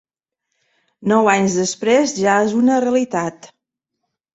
[1.11, 3.51] Nou anys després, ja és una realitat.